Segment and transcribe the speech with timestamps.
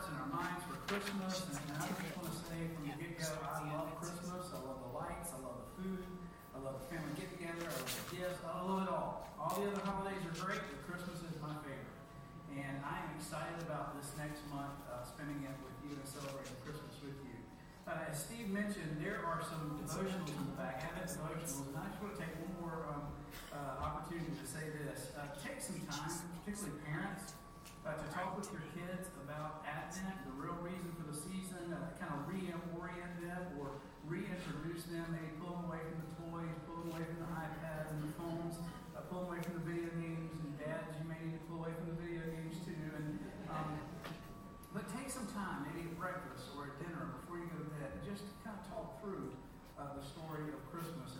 [0.00, 1.44] hearts and our minds for Christmas.
[1.44, 4.48] And, I just want to say from the get go, I love Christmas.
[4.48, 5.28] I love the lights.
[5.36, 6.00] I love the food.
[6.56, 7.68] I love the family get together.
[7.68, 8.40] I love the gifts.
[8.40, 9.28] I love it all.
[9.36, 12.00] All the other holidays are great, but Christmas is my favorite.
[12.56, 16.56] And I am excited about this next month, uh, spending it with you and celebrating
[16.64, 17.36] Christmas with you.
[17.84, 21.92] Uh, as Steve mentioned, there are some devotionals in the back, Advent devotionals, and I
[21.92, 23.04] just want to take one more um,
[23.52, 25.12] uh, opportunity to say this.
[25.12, 26.08] Uh, take some time,
[26.40, 27.36] particularly parents,
[27.86, 31.92] uh, to talk with your kids about Advent, the real reason for the season, uh,
[31.96, 36.76] kind of reorient them or reintroduce them, maybe pull them away from the toys, pull
[36.84, 38.56] them away from the iPads and the phones,
[38.96, 41.64] uh, pull them away from the video games, and dads, you may need to pull
[41.64, 42.76] away from the video games too.
[42.96, 43.16] And
[43.48, 43.80] um,
[44.76, 47.90] But take some time, maybe at breakfast or at dinner before you go to bed,
[48.06, 49.32] just to kind of talk through
[49.80, 51.16] uh, the story of Christmas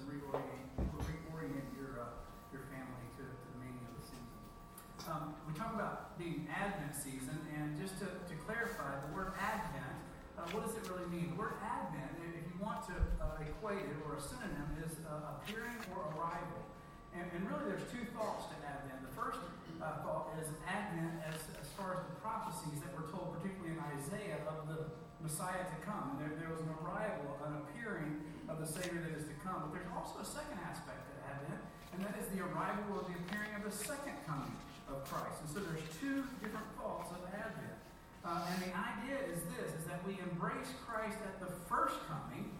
[5.10, 9.98] Um, we talk about being Advent season, and just to, to clarify, the word Advent,
[10.38, 11.34] uh, what does it really mean?
[11.34, 15.34] The word Advent, if you want to uh, equate it or a synonym, is uh,
[15.42, 16.62] appearing or arrival.
[17.10, 19.02] And, and, really, there's two thoughts to Advent.
[19.02, 19.42] The first
[19.82, 23.82] uh, thought is Advent as, as far as the prophecies that were told, particularly in
[23.98, 26.22] Isaiah, of the Messiah to come.
[26.22, 29.74] There, there was an arrival, an appearing of the Savior that is to come.
[29.74, 31.66] But there's also a second aspect to Advent,
[31.98, 34.54] and that is the arrival or the appearing of the second coming
[34.90, 35.40] of Christ.
[35.40, 37.78] And so there's two different thoughts of Advent.
[38.24, 42.50] Uh, and the idea is this, is that we embrace Christ at the first coming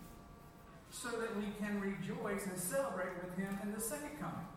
[0.90, 4.48] so that we can rejoice and celebrate with him in the second coming.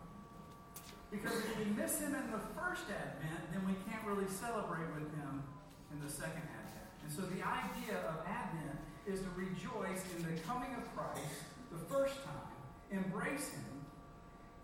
[1.10, 5.06] Because if we miss him in the first Advent, then we can't really celebrate with
[5.14, 5.44] him
[5.92, 6.90] in the second Advent.
[7.06, 11.78] And so the idea of Advent is to rejoice in the coming of Christ the
[11.86, 12.50] first time,
[12.90, 13.86] embrace him,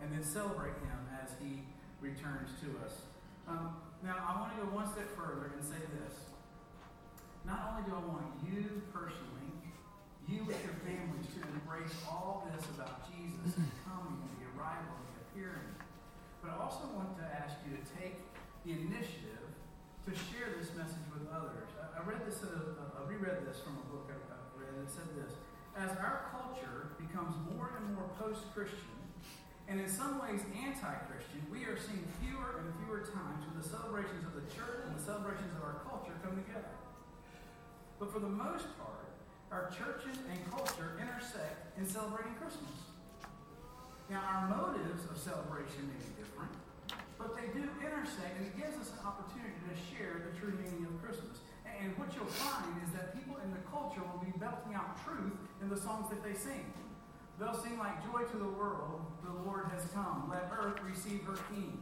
[0.02, 1.62] and then celebrate him as he
[2.00, 3.04] returns to us.
[3.48, 6.16] Um, now, I want to go one step further and say this.
[7.44, 9.48] Not only do I want you personally,
[10.28, 15.72] you with your families, to embrace all this about Jesus coming the arrival the appearing,
[16.40, 18.20] but I also want to ask you to take
[18.64, 19.48] the initiative
[20.06, 21.68] to share this message with others.
[21.76, 24.72] I, I read this, uh, I reread this from a book I, I read.
[24.80, 25.36] It said this
[25.76, 28.99] As our culture becomes more and more post Christian,
[29.70, 34.26] and in some ways anti-Christian, we are seeing fewer and fewer times when the celebrations
[34.26, 36.74] of the church and the celebrations of our culture come together.
[38.02, 39.06] But for the most part,
[39.54, 42.74] our churches and culture intersect in celebrating Christmas.
[44.10, 46.50] Now, our motives of celebration may be different,
[47.14, 50.82] but they do intersect, and it gives us an opportunity to share the true meaning
[50.82, 51.46] of Christmas.
[51.62, 55.38] And what you'll find is that people in the culture will be belting out truth
[55.62, 56.66] in the songs that they sing.
[57.40, 60.28] They'll sing like joy to the world, the Lord has come.
[60.28, 61.80] Let earth receive her king.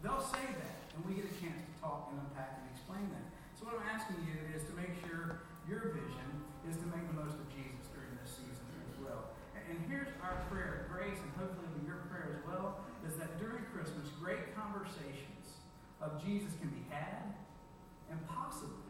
[0.00, 3.28] They'll say that, and we get a chance to talk and unpack and explain that.
[3.52, 6.28] So what I'm asking you is to make sure your vision
[6.64, 9.36] is to make the most of Jesus during this season as well.
[9.54, 14.08] And here's our prayer, grace, and hopefully your prayer as well, is that during Christmas,
[14.18, 15.60] great conversations
[16.00, 17.36] of Jesus can be had,
[18.10, 18.88] and possibly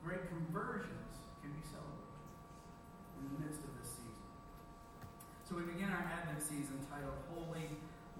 [0.00, 2.16] great conversions can be celebrated
[3.20, 4.26] in the midst of this season.
[5.22, 7.66] So we begin our Advent season titled Holy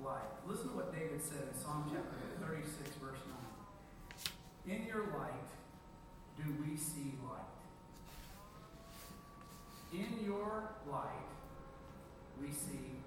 [0.02, 0.26] Light.
[0.42, 2.66] Listen to what David said in Psalm chapter 36,
[2.98, 3.22] verse
[4.66, 4.74] 9.
[4.74, 5.46] In your light
[6.34, 7.54] do we see light.
[9.94, 11.30] In your light
[12.42, 12.98] we see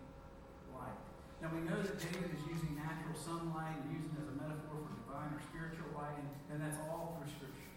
[0.71, 0.95] light.
[1.43, 4.79] Now we know that David is using natural sunlight and using it as a metaphor
[4.79, 7.75] for divine or spiritual light, and, and that's all through Scripture.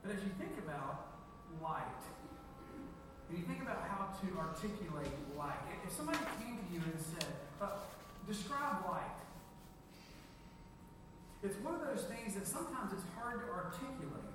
[0.00, 1.20] But as you think about
[1.60, 2.00] light,
[3.28, 5.60] and you think about how to articulate light.
[5.86, 7.30] If somebody came to you and said,
[7.60, 7.80] uh,
[8.28, 9.18] describe light,
[11.42, 14.32] it's one of those things that sometimes it's hard to articulate.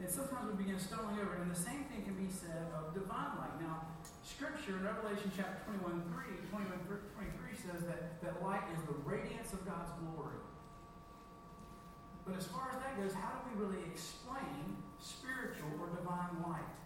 [0.00, 1.36] And sometimes we begin stumbling over.
[1.36, 1.44] it.
[1.44, 3.60] And the same thing can be said of divine light.
[3.60, 3.84] Now,
[4.24, 8.96] Scripture in Revelation chapter 21, 3, 21, 23 says says that, that light is the
[9.04, 10.40] radiance of God's glory.
[12.24, 16.79] But as far as that goes, how do we really explain spiritual or divine light?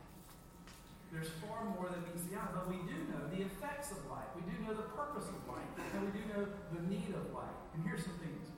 [1.15, 4.27] There's far more than meets the eye, but we do know the effects of light.
[4.35, 6.43] We do know the purpose of light, and we do know
[6.75, 7.55] the need of light.
[7.73, 8.51] And here's some things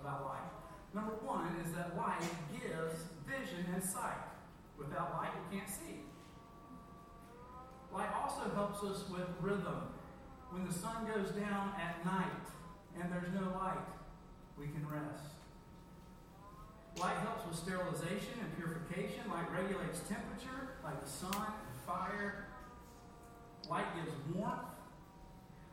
[0.00, 0.48] about light.
[0.94, 4.24] Number one is that light gives vision and sight.
[4.78, 6.00] Without light, we can't see.
[7.92, 9.92] Light also helps us with rhythm.
[10.48, 12.48] When the sun goes down at night
[12.96, 13.84] and there's no light,
[14.56, 15.36] we can rest.
[16.96, 19.28] Light helps with sterilization and purification.
[19.28, 21.52] Light regulates temperature, like the sun
[21.86, 22.46] fire.
[23.70, 24.60] Light gives warmth.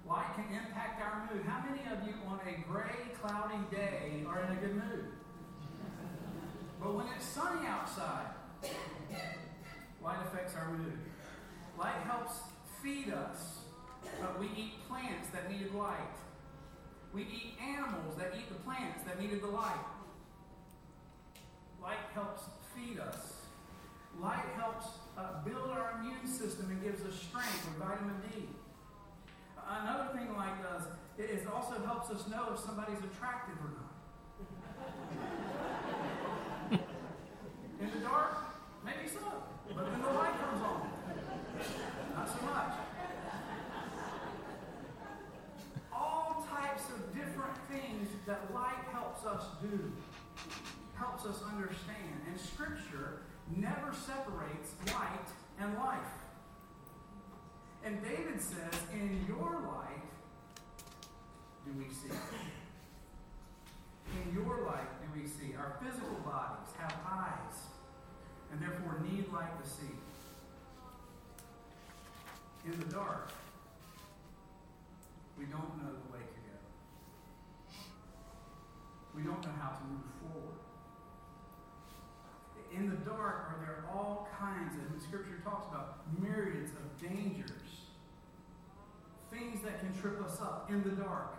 [0.07, 1.45] Light can impact our mood.
[1.45, 5.05] How many of you on a gray, cloudy day are in a good mood?
[6.81, 8.27] But when it's sunny outside,
[10.03, 10.97] light affects our mood.
[11.79, 12.33] Light helps
[12.81, 13.59] feed us.
[14.19, 15.97] But we eat plants that needed light.
[17.13, 19.85] We eat animals that eat the plants that needed the light.
[21.81, 22.43] Light helps
[22.75, 23.32] feed us.
[24.21, 28.47] Light helps uh, build our immune system and gives us strength with vitamin D.
[29.67, 30.83] Another thing light does,
[31.17, 33.93] it also helps us know if somebody's attractive or not.
[37.81, 38.37] In the dark,
[38.85, 39.19] maybe so.
[39.75, 40.89] But then the light comes on.
[42.15, 42.73] Not so much.
[45.91, 49.91] All types of different things that light helps us do,
[50.95, 52.21] helps us understand.
[52.29, 53.21] And Scripture
[53.55, 55.27] never separates light
[55.59, 56.13] and life.
[57.85, 60.03] And David says, In your light
[61.65, 62.15] do we see.
[64.25, 65.55] In your light do we see.
[65.55, 67.67] Our physical bodies have eyes
[68.51, 69.91] and therefore need light to see.
[72.65, 73.31] In the dark,
[75.37, 76.57] we don't know the way to go.
[79.15, 80.62] We don't know how to move forward.
[82.75, 87.91] In the dark are there all kinds of, Scripture talks about myriads of dangers,
[89.31, 91.35] things that can trip us up in the dark.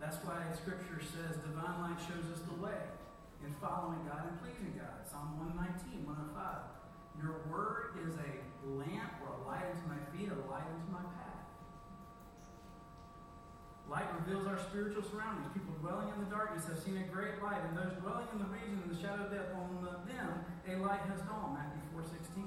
[0.00, 2.76] That's why Scripture says divine light shows us the way
[3.44, 5.08] in following God and pleasing God.
[5.08, 6.44] Psalm 119, 105.
[7.16, 8.32] Your word is a
[8.68, 11.13] lamp or a light unto my feet, a light unto my path.
[13.94, 15.46] Light reveals our spiritual surroundings.
[15.54, 18.50] People dwelling in the darkness have seen a great light, and those dwelling in the
[18.50, 19.70] region of the shadow of death, on
[20.02, 20.34] them
[20.66, 21.54] a light has dawned.
[21.54, 22.42] Matthew 4.16.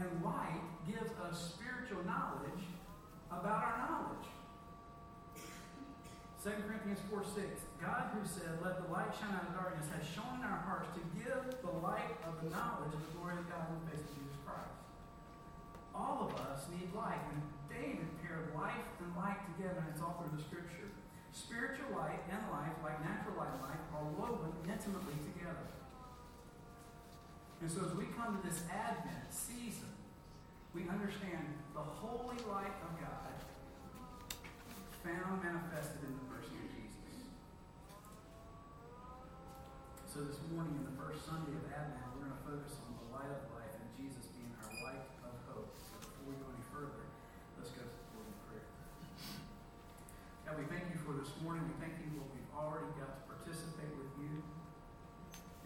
[0.00, 2.64] And light gives us spiritual knowledge
[3.28, 4.24] about our knowledge.
[6.40, 7.44] 2 Corinthians 4 6.
[7.76, 10.88] God, who said, Let the light shine out of darkness, has shone in our hearts
[10.96, 14.00] to give the light of the knowledge of the glory of God in the face
[14.00, 14.80] of Jesus Christ.
[15.92, 17.20] All of us need light,
[17.72, 20.92] and David paired life and light together, and it's all through the scripture.
[21.32, 25.64] Spiritual light and life, like natural light and life, are woven intimately together.
[27.64, 29.88] And so as we come to this Advent season,
[30.74, 33.32] we understand the holy light of God
[35.02, 37.16] found manifested in the person of Jesus.
[40.06, 43.08] So this morning, in the first Sunday of Advent, we're going to focus on the
[43.10, 45.72] light of life and Jesus being our light of hope.
[45.74, 47.08] So before we go any further,
[47.56, 48.68] let's go to the Lord in prayer.
[50.44, 51.66] God, we thank you for this morning.
[51.66, 54.38] We thank you for we've already got to participate with you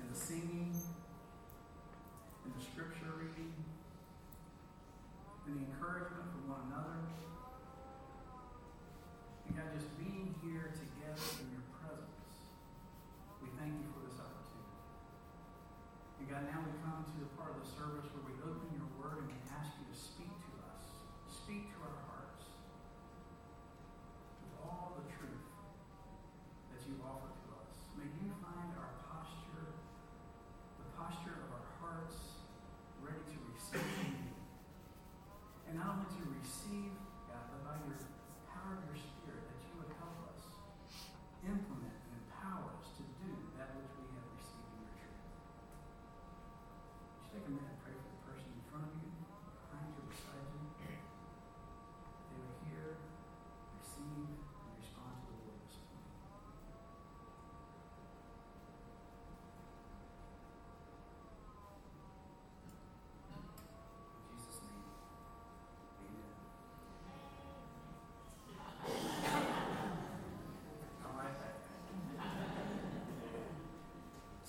[0.00, 0.73] in the singing,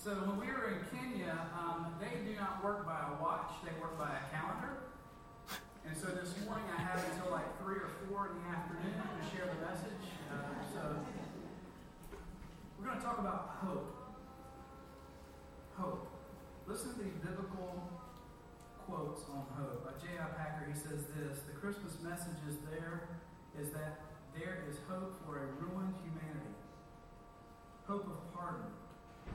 [0.08, 3.76] So when we were in Kenya, um, they do not work by a watch; they
[3.76, 4.88] work by a calendar.
[5.84, 9.24] And so this morning, I had until like three or four in the afternoon to
[9.28, 10.08] share the message.
[10.32, 10.80] Uh, so
[12.80, 14.16] we're going to talk about hope.
[15.76, 16.08] Hope.
[16.72, 17.84] Listen to these biblical
[18.88, 19.84] quotes on hope.
[19.84, 20.24] By J.I.
[20.40, 23.12] Packer, he says this The Christmas message is there
[23.60, 26.56] is that there is hope for a ruined humanity,
[27.84, 28.72] hope of pardon,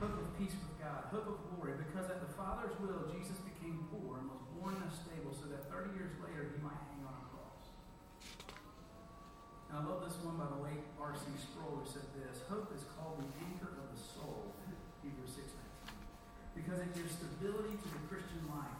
[0.03, 3.87] hope of peace with God, hope of glory, because at the Father's will, Jesus became
[3.87, 7.07] poor and was born in a stable so that 30 years later he might hang
[7.07, 7.63] on a cross.
[9.71, 11.23] And I love this one by the late R.C.
[11.39, 14.51] Sproul who said this Hope is called the anchor of the soul,
[14.99, 15.63] Hebrews 6
[16.53, 18.77] because it gives stability to the Christian life.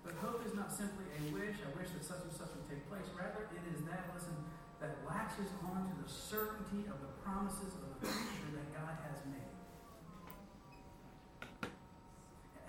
[0.00, 2.88] But hope is not simply a wish, I wish that such and such would take
[2.88, 3.04] place.
[3.12, 4.36] Rather, it is that, listen,
[4.80, 9.18] that latches on to the certainty of the promises of the future that God has
[9.28, 9.56] made.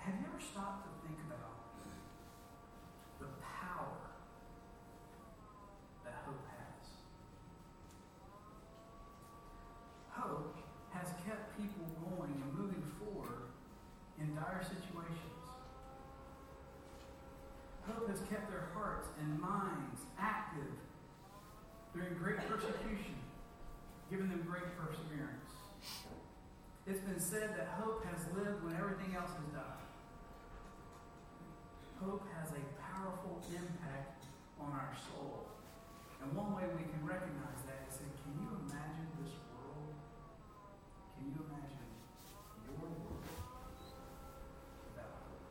[0.08, 1.68] Have you ever stopped to think about
[3.20, 4.08] the power
[6.02, 6.80] that hope has?
[10.08, 10.56] Hope
[10.96, 13.52] has kept people going and moving forward
[14.18, 15.44] in dire situations.
[17.84, 20.72] Hope has kept their hearts and minds active
[21.92, 23.12] during great persecution,
[24.08, 25.52] giving them great perseverance.
[26.86, 29.77] It's been said that hope has lived when everything else has died.
[33.50, 34.24] Impact
[34.60, 35.48] on our soul.
[36.22, 39.94] And one way we can recognize that is that can you imagine this world?
[41.16, 41.88] Can you imagine
[42.66, 43.22] your world
[44.84, 45.44] without hope?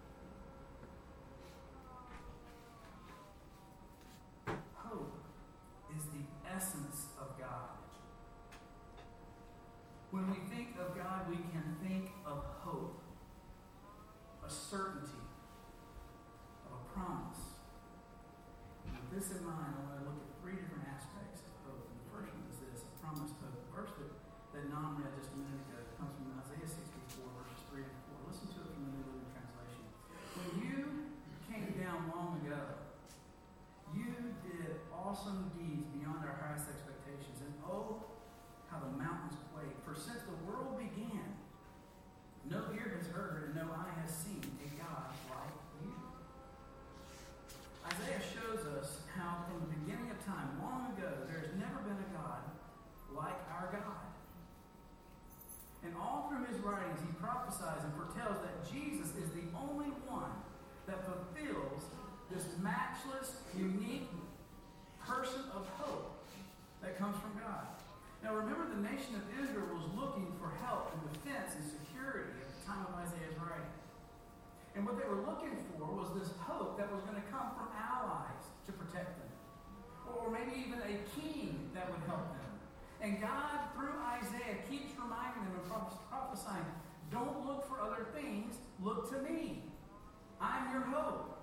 [4.76, 5.18] Hope
[5.96, 7.78] is the essence of God.
[10.18, 12.96] When we think of God, we can think of hope,
[14.42, 15.20] a certainty,
[16.64, 17.60] of a promise.
[18.88, 21.92] And with this in mind, I want to look at three different aspects of hope.
[21.92, 23.52] And the first one is this a promised hope.
[23.52, 24.10] The verse that,
[24.58, 28.32] that Nam read just a minute ago comes from Isaiah 64, verses 3 and 4.
[28.32, 29.84] Listen to it from the New Living Translation.
[30.40, 30.80] When you
[31.52, 32.80] came down long ago,
[33.92, 37.44] you did awesome deeds beyond our highest expectations.
[37.44, 38.08] And oh,
[38.70, 39.76] how the mountains quake.
[39.84, 41.24] For since the world began,
[42.50, 45.96] no ear has heard and no eye has seen a God like you.
[47.88, 52.10] Isaiah shows us how from the beginning of time, long ago, there's never been a
[52.16, 52.44] God
[53.16, 54.06] like our God.
[55.84, 60.36] And all through his writings, he prophesies and foretells that Jesus is the only one
[60.88, 61.84] that fulfills
[62.32, 64.12] this matchless, unique
[65.00, 66.26] person of hope
[66.82, 67.68] that comes from God.
[68.24, 72.50] Now remember, the nation of Israel was looking for help and defense and security at
[72.50, 73.78] the time of Isaiah's writing.
[74.74, 77.70] And what they were looking for was this hope that was going to come from
[77.78, 79.30] allies to protect them,
[80.10, 82.50] or maybe even a king that would help them.
[82.98, 85.70] And God, through Isaiah, keeps reminding them and
[86.10, 86.66] prophesying
[87.14, 89.62] don't look for other things, look to me.
[90.42, 91.37] I'm your hope.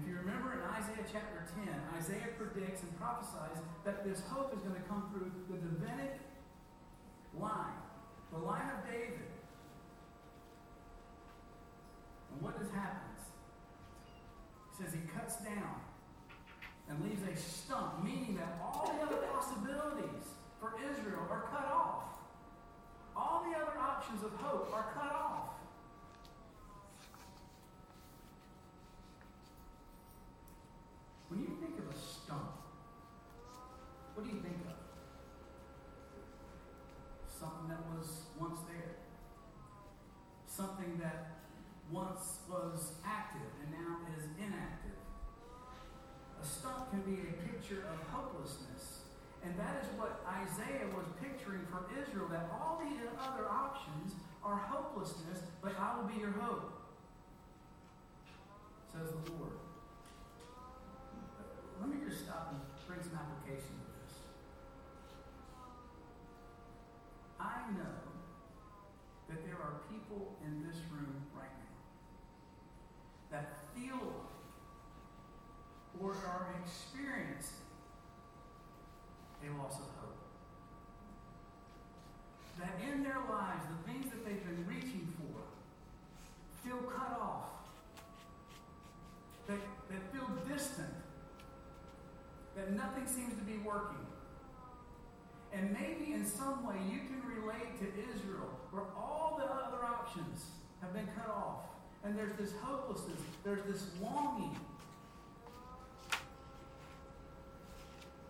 [0.00, 4.60] If you remember in Isaiah chapter 10, Isaiah predicts and prophesies that this hope is
[4.60, 6.20] going to come through the Davidic
[7.38, 7.76] line,
[8.32, 9.28] the line of David.
[12.32, 13.20] And what has happens?
[14.70, 15.84] He says he cuts down
[16.88, 22.04] and leaves a stump, meaning that all the other possibilities for Israel are cut off.
[23.14, 25.50] All the other options of hope are cut off.
[31.30, 32.58] When you think of a stump,
[34.14, 34.74] what do you think of?
[37.30, 38.98] Something that was once there.
[40.46, 41.38] Something that
[41.92, 44.98] once was active and now is inactive.
[46.42, 49.06] A stump can be a picture of hopelessness.
[49.44, 52.90] And that is what Isaiah was picturing for Israel that all the
[53.22, 54.14] other options
[54.44, 56.72] are hopelessness, but I will be your hope,
[58.92, 59.52] says the Lord.
[61.80, 64.20] Let me just stop and bring some application to this.
[67.40, 67.96] I know
[69.30, 71.50] that there are people in this room right
[73.30, 74.12] now that feel
[76.00, 77.56] or are experiencing
[79.42, 80.16] a loss of hope.
[82.58, 85.40] That in their lives, the things that they've been reaching for
[86.66, 87.44] feel cut off,
[89.46, 89.58] that,
[89.90, 90.94] that feel distant,
[92.56, 94.06] that nothing seems to be working.
[95.52, 100.46] And maybe in some way you can relate to Israel, where all the other options
[100.80, 101.64] have been cut off.
[102.04, 104.56] And there's this hopelessness, there's this longing.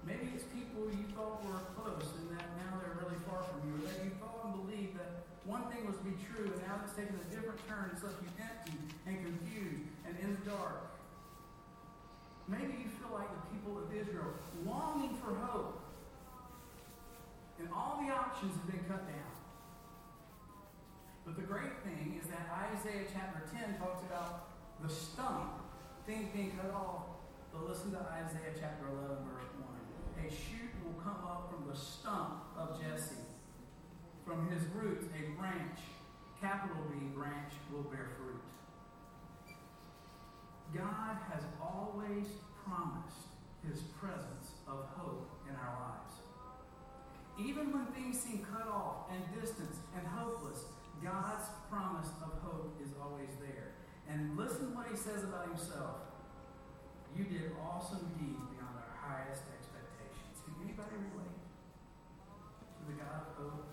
[0.07, 3.79] Maybe it's people you thought were close and that now they're really far from you,
[3.79, 6.81] or that you thought and believed that one thing was to be true and now
[6.83, 7.91] it's taken a different turn.
[7.93, 10.91] It's left you empty and confused and in the dark.
[12.49, 14.35] Maybe you feel like the people of Israel
[14.67, 15.79] longing for hope.
[17.61, 19.30] And all the options have been cut down.
[21.41, 24.51] The great thing is that Isaiah chapter 10 talks about
[24.85, 25.65] the stump,
[26.05, 27.17] things being cut off.
[27.51, 30.27] But listen to Isaiah chapter 11, verse 1.
[30.27, 33.25] A shoot will come up from the stump of Jesse.
[34.27, 35.81] From his roots, a branch,
[36.43, 38.45] capital B branch, will bear fruit.
[40.77, 42.27] God has always
[42.69, 43.33] promised
[43.67, 46.21] his presence of hope in our lives.
[47.41, 50.65] Even when things seem cut off and distant and hopeless,
[51.03, 53.73] God's promise of hope is always there.
[54.09, 56.05] And listen to what he says about himself.
[57.17, 60.45] You did awesome deeds beyond our highest expectations.
[60.45, 61.41] Can anybody relate
[62.79, 63.67] to the God of hope?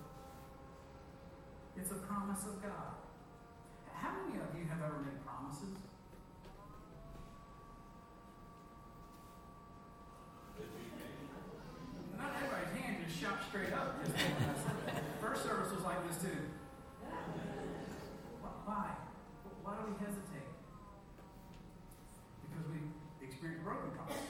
[1.76, 2.96] It's a promise of God.
[3.92, 5.78] How many of you have ever made promises?
[12.16, 14.00] Not everybody's hand just shot straight up.
[15.20, 16.38] First service was like this too.
[18.64, 18.90] Why?
[19.62, 20.52] Why do we hesitate?
[22.44, 22.80] Because we
[23.24, 24.28] experience broken promises.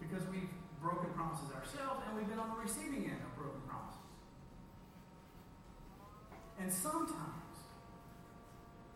[0.00, 0.48] Because we've
[0.80, 4.00] broken promises ourselves and we've been on the receiving end of broken promises.
[6.56, 7.52] And sometimes,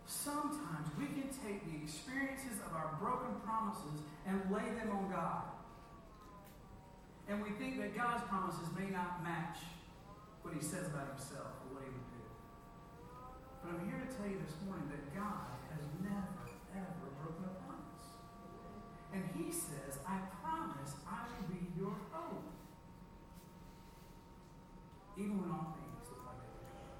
[0.07, 5.45] sometimes we can take the experiences of our broken promises and lay them on God.
[7.29, 9.61] And we think that God's promises may not match
[10.41, 12.12] what he says about himself or what he.
[13.63, 17.55] But I'm here to tell you this morning that God has never, ever broken a
[17.63, 18.03] promise.
[19.15, 22.43] And he says, I promise I will be your hope.
[25.15, 26.91] Even when all things look like they are.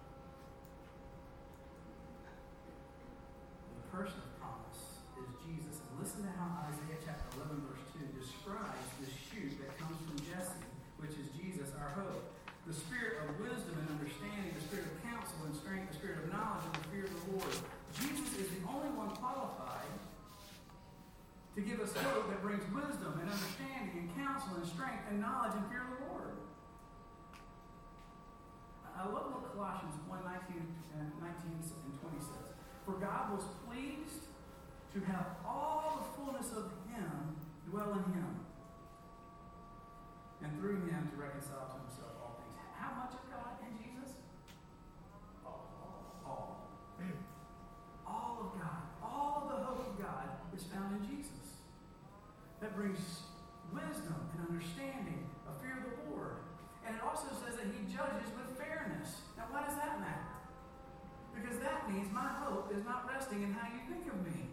[3.75, 5.83] The person of promise is Jesus.
[5.83, 10.15] And listen to how Isaiah chapter 11, verse 2 describes the shoot that comes from
[10.31, 10.63] Jesse,
[11.01, 12.23] which is Jesus, our hope.
[12.63, 16.31] The spirit of wisdom and understanding, the spirit of counsel and strength, the spirit of
[16.31, 17.53] knowledge and the fear of the Lord.
[17.97, 19.89] Jesus is the only one qualified
[21.55, 25.53] to give us hope that brings wisdom and understanding and counsel and strength and knowledge
[25.59, 26.33] and fear of the Lord.
[28.95, 30.63] I love what Colossians 1 19,
[30.95, 32.47] and 19 and 20 says.
[32.87, 34.31] For God was pleased
[34.95, 37.35] to have all the fullness of Him
[37.67, 38.31] dwell in Him,
[40.43, 40.79] and through
[41.43, 42.55] Him to reconcile to Himself all things.
[42.79, 44.15] How much of God in Jesus?
[45.45, 45.67] All.
[46.23, 46.63] All.
[48.07, 48.81] All of God.
[49.03, 51.59] All the hope of God is found in Jesus.
[52.61, 52.99] That brings
[53.73, 56.47] wisdom and understanding, a fear of the Lord.
[56.87, 59.23] And it also says that He judges with fairness.
[59.35, 60.31] Now, why does that matter?
[61.35, 64.47] Because that means my hope is not resting in how you think of me.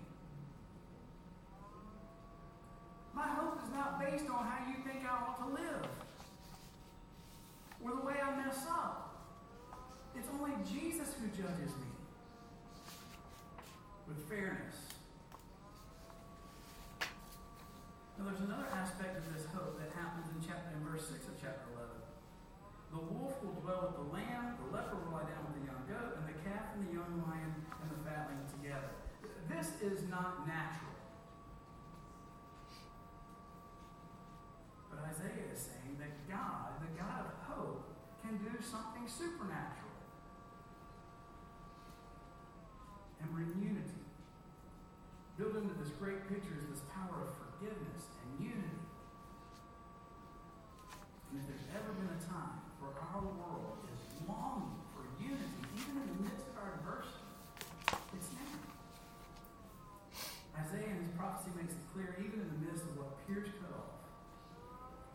[3.13, 5.87] My hope is not based on how you think I ought to live
[7.83, 9.27] or the way I mess up.
[10.15, 11.91] It's only Jesus who judges me
[14.07, 14.77] with fairness.
[18.19, 21.41] Now, there's another aspect of this hope that happens in chapter in verse 6 of
[21.41, 21.89] chapter 11.
[22.93, 23.01] The
[23.79, 26.75] with the lamb, the leper will lie down with the young goat, and the calf
[26.75, 28.91] and the young lion and the fatling together.
[29.47, 30.95] This is not natural.
[34.91, 39.95] But Isaiah is saying that God, the God of hope, can do something supernatural
[43.23, 44.03] and bring unity.
[45.39, 48.81] Built into this great picture is this power of forgiveness and unity.
[51.31, 55.97] And if there's ever been a time where our world is longing for unity, even
[55.97, 57.25] in the midst of our adversity,
[58.19, 58.53] it's now.
[60.61, 63.73] Isaiah in his prophecy makes it clear, even in the midst of what appears cut
[63.73, 63.97] off,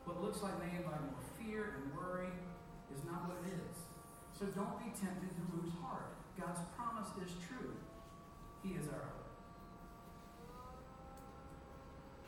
[0.08, 2.34] what looks like may invite more fear and worry
[2.94, 3.76] is not what it is.
[4.34, 6.16] So don't be tempted to lose heart.
[6.40, 7.74] God's promise is true.
[8.64, 9.26] He is our hope.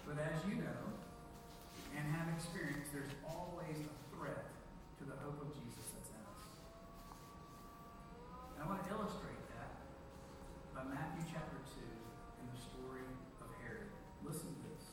[0.08, 0.84] But as you know
[1.92, 4.48] and have experienced, there's always a threat
[5.00, 6.44] to the hope of Jesus that's in us.
[8.56, 9.76] And I want to illustrate that
[10.72, 13.04] by Matthew chapter 2 in the story
[13.44, 13.92] of Herod.
[14.24, 14.84] Listen to this.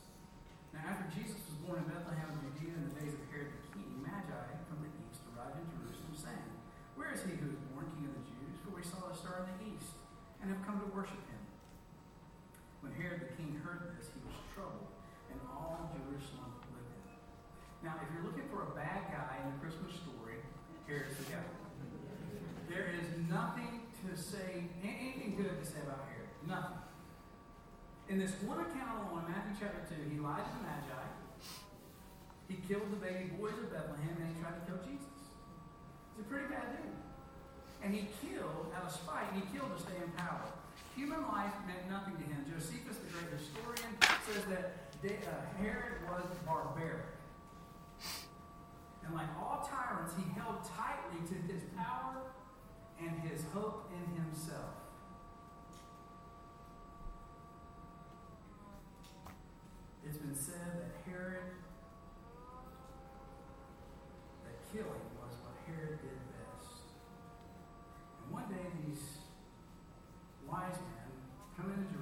[0.75, 3.62] Now, after Jesus was born in Bethlehem of Judea in the days of Herod the
[3.79, 6.51] king, Magi from the east arrived in Jerusalem, saying,
[6.99, 8.59] Where is he who is born king of the Jews?
[8.67, 9.95] For we saw a star in the east
[10.43, 11.43] and have come to worship him.
[12.83, 14.93] When Herod the king heard this, he was troubled,
[15.33, 17.17] and all Jerusalem with him.
[17.81, 19.97] Now, if you're looking for a bad guy in the Christmas
[20.87, 21.40] the guy.
[22.68, 26.29] There is nothing to say, anything good to say about Herod.
[26.47, 26.79] Nothing.
[28.09, 31.05] In this one account alone, Matthew chapter 2, he lied to the Magi.
[32.49, 35.09] He killed the baby boys of Bethlehem and he tried to kill Jesus.
[36.12, 36.92] It's a pretty bad thing.
[37.81, 40.44] And he killed out of spite, he killed to stay in power.
[40.97, 42.44] Human life meant nothing to him.
[42.44, 43.92] Josephus, the great historian,
[44.29, 47.13] says that uh, Herod was barbaric.
[49.07, 52.23] And like all tyrants, he held tightly to his power
[53.01, 54.75] and his hope in himself.
[60.07, 61.53] It's been said that Herod,
[64.45, 66.93] that killing was what Herod did best.
[68.23, 69.01] And one day these
[70.49, 71.09] wise men
[71.57, 71.93] come into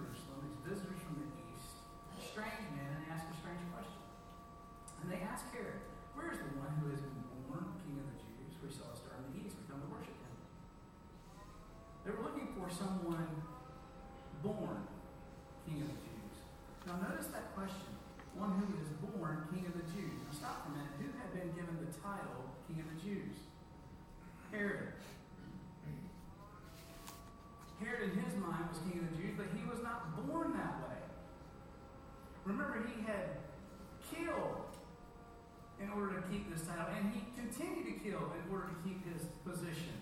[15.72, 16.36] king of the Jews.
[16.84, 17.88] Now notice that question.
[18.36, 20.12] One who is born king of the Jews.
[20.28, 20.92] Now stop for a minute.
[21.00, 23.36] Who had been given the title king of the Jews?
[24.52, 24.92] Herod.
[27.80, 30.76] Herod in his mind was king of the Jews, but he was not born that
[30.86, 31.00] way.
[32.44, 33.42] Remember, he had
[34.12, 34.70] killed
[35.80, 39.02] in order to keep this title, and he continued to kill in order to keep
[39.12, 39.98] his position.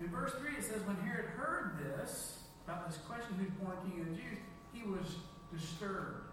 [0.00, 2.37] In verse 3, it says, When Herod heard this,
[2.68, 4.38] about this question, who's born king of the Jews,
[4.74, 5.16] he was
[5.50, 6.28] disturbed.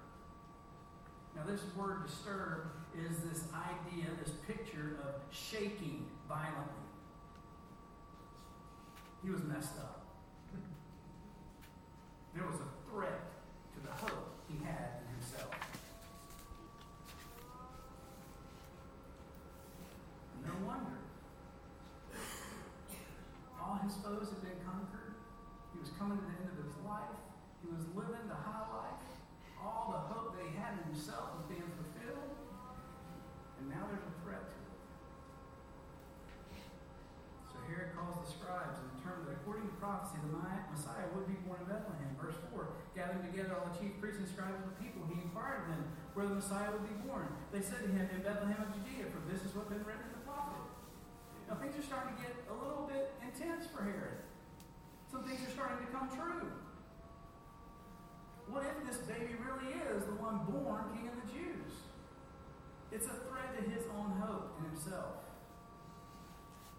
[1.33, 6.85] Now, this word disturbed is this idea, this picture of shaking violently.
[9.23, 10.05] He was messed up.
[12.35, 13.31] There was a threat
[13.73, 15.55] to the hope he had in himself.
[20.43, 20.99] No wonder.
[23.55, 25.15] All his foes had been conquered.
[25.71, 27.15] He was coming to the end of his life.
[27.63, 28.99] He was living the high life.
[29.59, 32.31] All the hope that he had in himself was being fulfilled.
[33.59, 34.75] And now there's a threat to it.
[37.51, 40.35] So Herod calls the scribes and determined that according to prophecy, the
[40.71, 42.11] Messiah would be born in Bethlehem.
[42.15, 45.69] Verse 4 Gathering together all the chief priests and scribes of the people, he inquired
[45.69, 47.27] them where the Messiah would be born.
[47.51, 50.09] They said to him, In Bethlehem of Judea, for this is what had been written
[50.09, 50.65] in the prophet.
[51.47, 54.25] Now things are starting to get a little bit intense for Herod.
[55.11, 56.49] Some things are starting to come true.
[58.49, 61.73] What if this baby really is the one born king of the Jews?
[62.91, 65.21] It's a threat to his own hope in himself.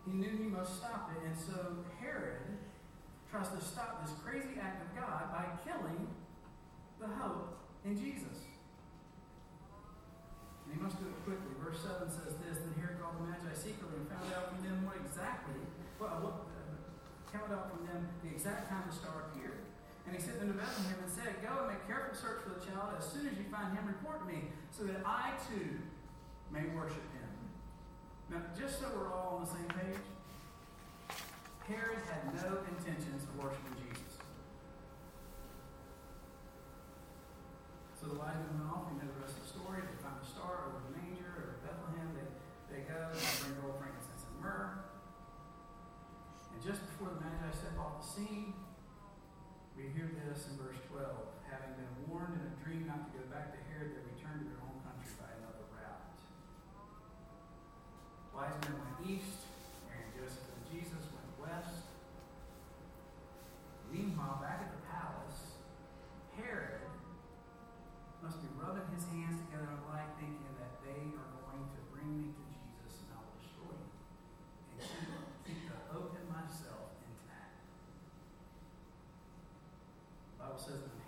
[0.07, 2.59] He knew he must stop it, and so Herod
[3.31, 6.07] tries to stop this crazy act of God by killing
[7.00, 8.46] the hope in Jesus.
[10.77, 11.57] He must do it quickly.
[11.57, 14.85] Verse 7 says this Then Herod called the Magi secretly and found out from them
[14.85, 15.57] what exactly,
[15.97, 16.77] well, what, uh,
[17.33, 19.65] counted out from them the exact time the star appeared.
[20.05, 22.61] And he sent them to Bethlehem and said, Go and make careful search for the
[22.61, 22.93] child.
[22.93, 25.81] As soon as you find him, report to me, so that I too
[26.53, 27.33] may worship him.
[28.29, 30.05] Now, just so we're all on the same page,
[31.65, 33.97] Herod had no intentions of worshiping Jesus.
[38.07, 38.87] So the wise men went off.
[38.87, 39.83] We know the rest of the story.
[39.83, 42.15] They find the star over the manger or Bethlehem.
[42.15, 42.31] They,
[42.71, 44.79] they go and bring gold, frankincense, and myrrh.
[46.55, 48.53] And just before the Magi step off the scene,
[49.73, 51.09] we hear this in verse 12.
[51.49, 54.53] Having been warned in a dream not to go back to Herod, they returned to
[54.53, 56.21] their home country by another route.
[58.37, 58.76] Wise men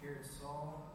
[0.09, 0.89] Herod saw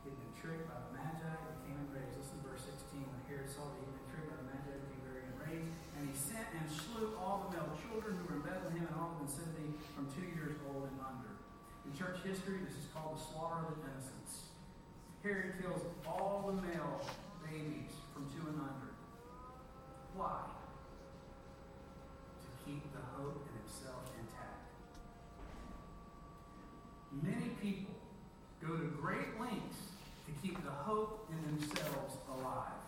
[0.00, 2.16] he had been tricked by the Magi, he became enraged.
[2.16, 2.96] Listen to verse 16.
[2.96, 5.76] When Herod saw that he had been tricked by the Magi, he became very enraged,
[6.00, 9.20] and he sent and slew all the male children who were in Bethlehem and all
[9.20, 11.36] the vicinity from two years old and under.
[11.84, 14.48] In church history, this is called the slaughter of the innocents.
[15.20, 17.04] Herod kills all the male
[17.44, 18.96] babies from two and under.
[20.16, 20.40] Why?
[22.40, 24.72] To keep the hope in himself intact.
[27.12, 28.03] Many people
[28.64, 29.92] go to great lengths
[30.24, 32.80] to keep the hope in themselves alive.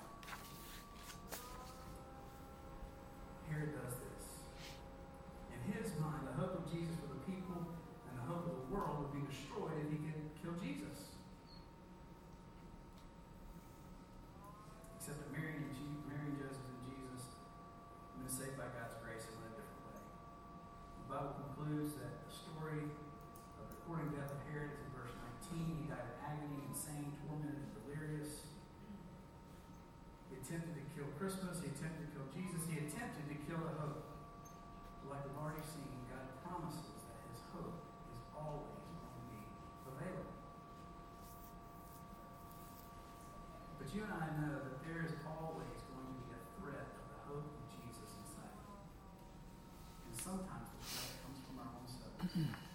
[3.52, 4.24] Herod does this.
[5.52, 7.60] In his mind, the hope of Jesus for the people
[8.08, 11.12] and the hope of the world would be destroyed if he could kill Jesus.
[14.96, 18.96] Except that Mary and, Je- Mary and Joseph and Jesus have been saved by God's
[19.04, 20.00] grace and went a different way.
[21.04, 22.80] The Bible concludes that the story
[23.60, 25.12] of the recording death of Herod is in verse
[25.52, 25.84] 19.
[25.84, 25.86] He
[31.26, 32.70] Christmas, he attempted to kill Jesus.
[32.70, 33.98] He attempted to kill the hope.
[35.10, 37.82] Like we've already seen, God promises that his hope
[38.14, 39.42] is always going to be
[39.90, 40.38] available.
[43.74, 47.04] But you and I know that there is always going to be a threat of
[47.08, 48.60] the hope of Jesus inside.
[50.04, 52.20] And sometimes the threat comes from our own selves.
[52.28, 52.65] Mm-hmm.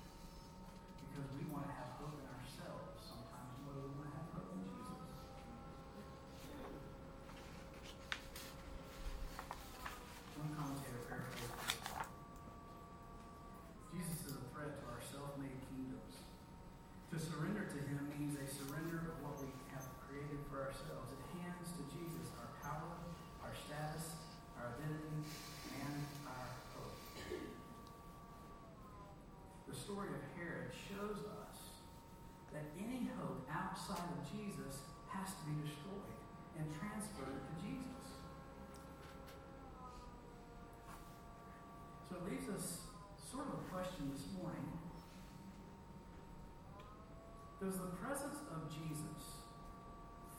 [47.62, 49.46] Does the presence of Jesus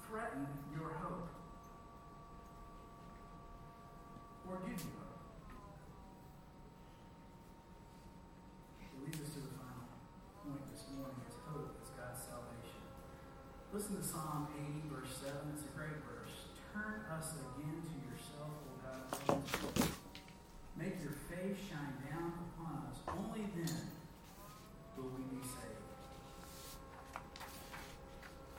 [0.04, 0.44] threaten
[0.74, 1.30] your hope?
[4.50, 5.22] Or give you hope?
[8.82, 9.86] It leads us to the final
[10.42, 12.82] point this morning is hope is God's salvation.
[13.72, 15.32] Listen to Psalm 80, verse 7.
[15.54, 16.50] It's a great verse.
[16.74, 19.86] Turn us again to yourself, O God.
[20.74, 22.98] Make your face shine down upon us.
[23.06, 23.94] Only then
[24.98, 25.82] will we be saved.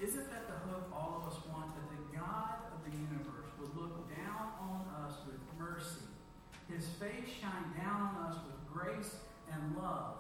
[0.04, 1.72] Isn't that the hope all of us want?
[1.80, 6.04] That the God of the universe would look down on us with mercy,
[6.68, 9.16] his face shine down on us with grace
[9.48, 10.20] and love.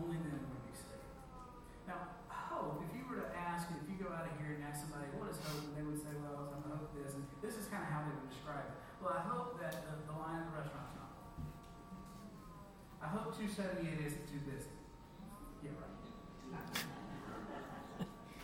[0.00, 1.04] Only then would we saved.
[1.84, 4.88] Now, hope, if you were to ask, if you go out of here and ask
[4.88, 5.68] somebody, what is hope?
[5.68, 7.12] And they would say, well, I hope this.
[7.12, 8.76] And this is kind of how they would describe it.
[9.04, 11.12] Well, I hope that the, the line at the restaurant's not
[13.58, 14.22] I hope 278 isn't.
[15.62, 16.56] Yeah, right.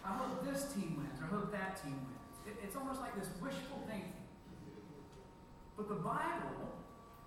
[0.05, 2.37] I hope this team wins, I hope that team wins.
[2.47, 4.13] It, it's almost like this wishful thinking.
[5.77, 6.77] But the Bible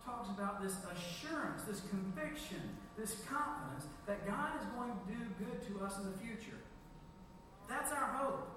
[0.05, 2.61] talks about this assurance, this conviction,
[2.97, 6.57] this confidence that God is going to do good to us in the future.
[7.69, 8.47] That's our hope.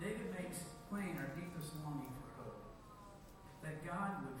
[0.00, 2.64] David makes plain our deepest longing for hope.
[3.62, 4.36] That God would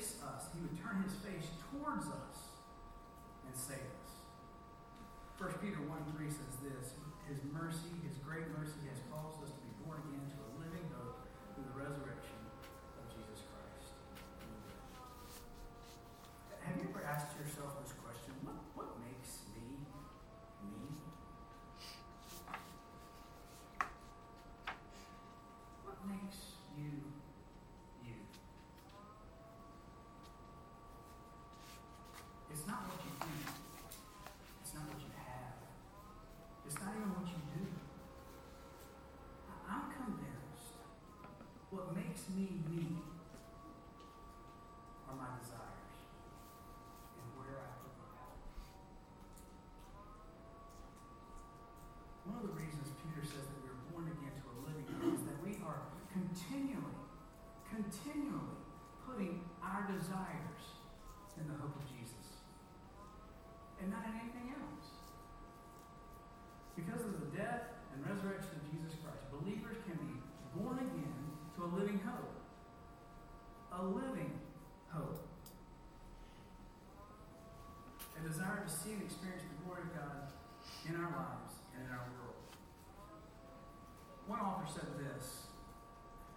[0.00, 2.56] face us, He would turn His face towards us
[3.44, 4.00] and save us.
[5.40, 6.92] 1 Peter 1 3 says this
[7.24, 10.84] His mercy, His great mercy, has caused us to be born again to a living
[10.92, 11.24] hope
[11.56, 12.36] through the resurrection
[13.00, 13.96] of Jesus Christ.
[16.60, 18.36] Have you ever asked yourself this question?
[18.44, 19.80] What, what makes me
[20.60, 20.92] me?
[25.88, 27.00] What makes you
[28.04, 28.16] you?
[32.52, 33.56] It's not what you think.
[34.60, 35.10] It's not what you
[36.70, 37.66] it's not even what you do.
[39.66, 40.78] I'm convinced
[41.70, 42.86] what makes me me
[45.08, 45.98] are my desires
[47.18, 48.38] and where I put my heart.
[52.30, 55.18] One of the reasons Peter says that we are born again to a living God
[55.18, 57.02] is that we are continually,
[57.66, 58.58] continually
[59.02, 60.78] putting our desires
[61.38, 62.44] in the hope of Jesus
[63.82, 64.86] and not in anything else.
[66.76, 70.14] Because of the death and resurrection of Jesus Christ, believers can be
[70.54, 71.20] born again
[71.56, 72.30] to a living hope.
[73.72, 74.32] A living
[74.88, 75.26] hope.
[78.18, 80.32] A desire to see and experience the glory of God
[80.88, 82.34] in our lives and in our world.
[84.26, 85.46] One author said this,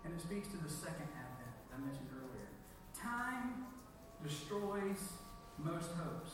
[0.06, 2.48] and it speaks to the second advent I mentioned earlier.
[2.96, 3.66] Time
[4.24, 5.20] destroys
[5.58, 6.32] most hopes.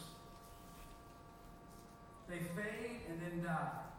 [2.29, 3.89] They fade and then die.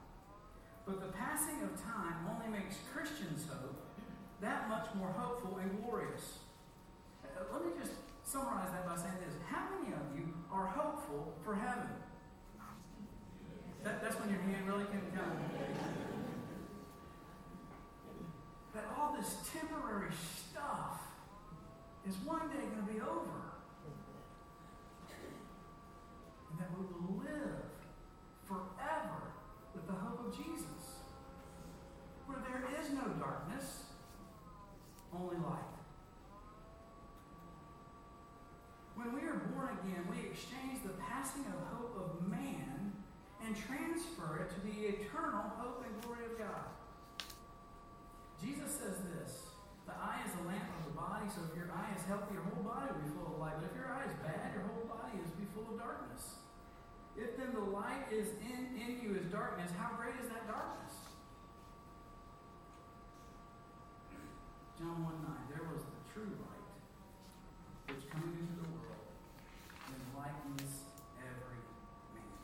[0.86, 3.82] But the passing of time only makes Christians' hope
[4.40, 6.38] that much more hopeful and glorious.
[7.52, 7.92] Let me just
[8.24, 9.34] summarize that by saying this.
[9.48, 11.88] How many of you are hopeful for heaven?
[13.82, 15.38] That, that's when your hand really can come.
[18.74, 21.00] That all this temporary stuff
[22.06, 23.40] is one day going to be over.
[26.50, 27.64] And that we will live
[28.46, 29.32] forever
[29.74, 31.00] with the hope of Jesus,
[32.26, 33.84] where there is no darkness,
[35.14, 35.79] only light.
[39.00, 42.92] When we are born again, we exchange the passing of hope of man
[43.40, 46.68] and transfer it to the eternal hope and glory of God.
[48.44, 49.56] Jesus says this
[49.88, 52.44] the eye is the lamp of the body, so if your eye is healthy, your
[52.52, 53.56] whole body will be full of light.
[53.56, 56.44] But if your eye is bad, your whole body is be full of darkness.
[57.16, 60.92] If then the light is in, in you is darkness, how great is that darkness?
[64.76, 66.68] John 1 9, there was the true light,
[67.88, 68.90] which coming into the world
[69.90, 70.86] enlightens
[71.18, 71.60] every
[72.14, 72.38] man.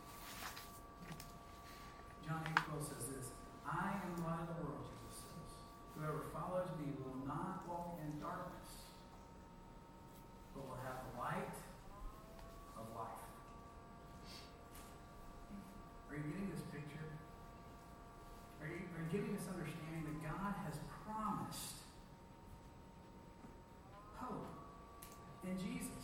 [2.26, 3.26] John 8 12 says this
[3.64, 5.50] I am the light of the world, Jesus says.
[5.96, 8.90] Whoever follows me will not walk in darkness,
[10.54, 11.56] but will have the light
[12.76, 13.24] of life.
[16.10, 17.08] Are you getting this picture?
[18.60, 21.84] Are you, are you getting this understanding that God has promised
[24.16, 24.48] hope
[25.44, 25.96] in Jesus?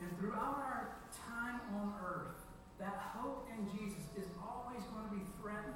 [0.00, 2.38] And throughout our time on earth,
[2.78, 5.74] that hope in Jesus is always going to be threatened,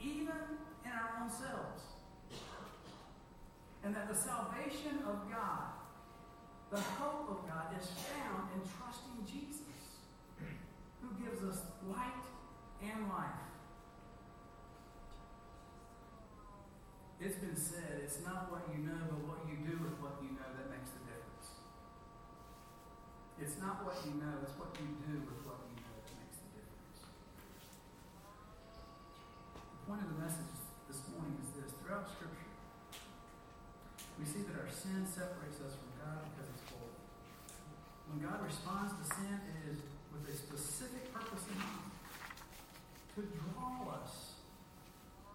[0.00, 0.38] even
[0.84, 1.82] in our own selves.
[3.82, 5.72] And the salvation of God,
[6.70, 9.60] the hope of God, is found in trusting Jesus,
[11.00, 12.24] who gives us light
[12.82, 13.44] and life.
[17.20, 20.36] It's been said, it's not what you know, but what you do with what you
[20.36, 21.56] know that makes the difference.
[23.40, 26.36] It's not what you know, it's what you do with what you know that makes
[26.44, 27.00] the difference.
[29.56, 30.52] The point of the message
[30.84, 32.44] this morning is this throughout Scripture,
[34.20, 36.92] we see that our sin separates us from God because it's holy.
[38.12, 39.80] When God responds to sin, it is
[40.12, 41.88] with a specific purpose in mind
[43.16, 44.36] to draw us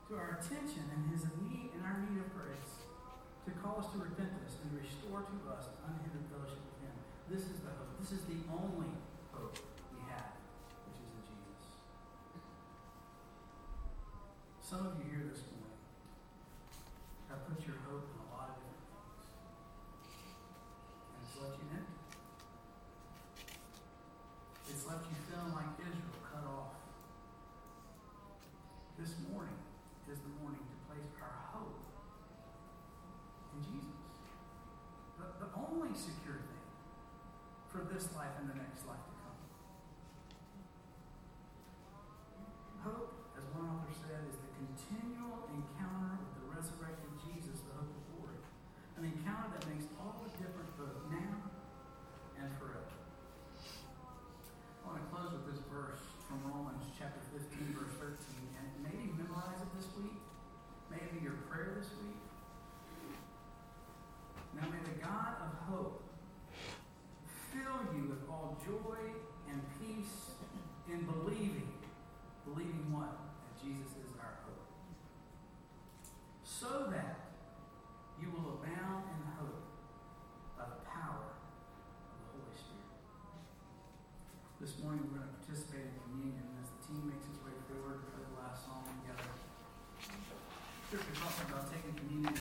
[0.06, 2.86] to our attention and his need and our need of grace,
[3.50, 6.94] to call us to repentance and restore to us unhindered fellowship with him.
[7.26, 7.98] This is the hope.
[7.98, 8.94] This is the only
[9.34, 9.58] hope
[9.90, 10.38] we have,
[10.86, 11.58] which is in Jesus.
[14.62, 15.82] Some of you here this morning
[17.34, 19.30] have put your hope in a lot of different things.
[21.14, 22.00] And it's left you empty.
[24.90, 26.74] Left you feeling like Israel cut off.
[28.98, 29.62] This morning
[30.10, 31.78] is the morning to place our hope
[33.54, 34.02] in Jesus.
[35.22, 36.66] The, the only secure thing
[37.70, 39.38] for this life and the next life to come.
[42.82, 47.94] Hope, as one author said, is the continual encounter with the resurrected Jesus, the hope
[47.94, 48.42] of glory.
[48.98, 51.46] An encounter that makes all the difference both now
[52.42, 52.90] and forever.
[54.90, 58.18] I want to close with this verse from Romans chapter 15, verse 13,
[58.58, 60.18] and maybe memorize it this week.
[60.90, 62.18] May it be your prayer this week.
[64.58, 66.02] Now may the God of hope
[67.54, 68.98] fill you with all joy
[69.50, 70.34] and peace
[70.90, 71.70] in believing.
[72.46, 73.14] Believing what?
[73.14, 74.66] That Jesus is our hope.
[76.42, 77.30] So that
[78.20, 79.62] you will abound in hope
[80.58, 82.90] by the power of the Holy Spirit.
[84.70, 88.06] This morning we're going to participate in communion as the team makes its way forward
[88.14, 89.26] for the last song together.
[89.98, 91.99] Scripture talks about taking.